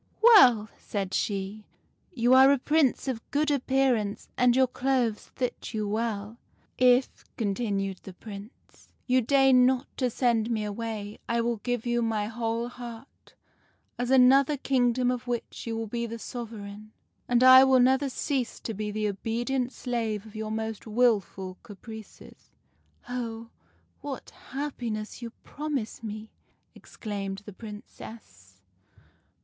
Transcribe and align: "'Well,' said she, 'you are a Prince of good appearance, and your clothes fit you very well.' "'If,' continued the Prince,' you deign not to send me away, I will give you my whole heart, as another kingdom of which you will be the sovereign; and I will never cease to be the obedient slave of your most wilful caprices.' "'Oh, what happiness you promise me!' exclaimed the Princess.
"'Well,' 0.23 0.67
said 0.79 1.13
she, 1.13 1.63
'you 2.11 2.33
are 2.33 2.51
a 2.51 2.57
Prince 2.57 3.07
of 3.07 3.21
good 3.29 3.51
appearance, 3.51 4.29
and 4.35 4.55
your 4.55 4.65
clothes 4.65 5.27
fit 5.35 5.75
you 5.75 5.83
very 5.83 5.93
well.' 5.93 6.37
"'If,' 6.79 7.23
continued 7.37 7.99
the 8.01 8.13
Prince,' 8.15 8.89
you 9.05 9.21
deign 9.21 9.63
not 9.67 9.85
to 9.97 10.09
send 10.09 10.49
me 10.49 10.63
away, 10.63 11.19
I 11.29 11.39
will 11.41 11.57
give 11.57 11.85
you 11.85 12.01
my 12.01 12.25
whole 12.25 12.67
heart, 12.67 13.35
as 13.99 14.09
another 14.09 14.57
kingdom 14.57 15.11
of 15.11 15.27
which 15.27 15.67
you 15.67 15.77
will 15.77 15.85
be 15.85 16.07
the 16.07 16.17
sovereign; 16.17 16.93
and 17.27 17.43
I 17.43 17.63
will 17.63 17.79
never 17.79 18.09
cease 18.09 18.59
to 18.61 18.73
be 18.73 18.89
the 18.89 19.07
obedient 19.07 19.71
slave 19.71 20.25
of 20.25 20.35
your 20.35 20.49
most 20.49 20.87
wilful 20.87 21.59
caprices.' 21.61 22.49
"'Oh, 23.07 23.51
what 24.01 24.31
happiness 24.49 25.21
you 25.21 25.29
promise 25.43 26.01
me!' 26.01 26.31
exclaimed 26.73 27.43
the 27.45 27.53
Princess. 27.53 28.59